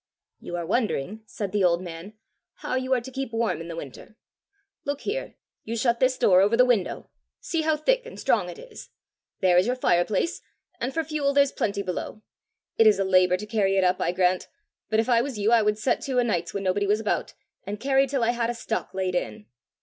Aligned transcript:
"You 0.39 0.57
are 0.57 0.65
wondering," 0.65 1.21
said 1.27 1.51
the 1.51 1.63
old 1.63 1.79
man, 1.83 2.13
"how 2.55 2.73
you 2.73 2.91
are 2.95 3.01
to 3.01 3.11
keep 3.11 3.31
warm 3.31 3.61
in 3.61 3.67
the 3.67 3.75
winter! 3.75 4.17
Look 4.83 5.01
here: 5.01 5.35
you 5.63 5.77
shut 5.77 5.99
this 5.99 6.17
door 6.17 6.41
over 6.41 6.57
the 6.57 6.65
window! 6.65 7.11
See 7.39 7.61
how 7.61 7.77
thick 7.77 8.07
and 8.07 8.19
strong 8.19 8.49
it 8.49 8.57
is! 8.57 8.89
There 9.41 9.59
is 9.59 9.67
your 9.67 9.75
fireplace; 9.75 10.41
and 10.79 10.91
for 10.91 11.03
fuel, 11.03 11.33
there's 11.33 11.51
plenty 11.51 11.83
below! 11.83 12.23
It 12.79 12.87
is 12.87 12.97
a 12.97 13.03
labour 13.03 13.37
to 13.37 13.45
carry 13.45 13.77
it 13.77 13.83
up, 13.83 14.01
I 14.01 14.11
grant; 14.11 14.47
but 14.89 14.99
if 14.99 15.07
I 15.07 15.21
was 15.21 15.37
you, 15.37 15.51
I 15.51 15.61
would 15.61 15.77
set 15.77 16.01
to 16.01 16.19
o' 16.19 16.23
nights 16.23 16.51
when 16.51 16.63
nobody 16.63 16.87
was 16.87 16.99
about, 16.99 17.35
and 17.67 17.79
carry 17.79 18.07
till 18.07 18.23
I 18.23 18.31
had 18.31 18.49
a 18.49 18.55
stock 18.55 18.95
laid 18.95 19.13
in!" 19.13 19.45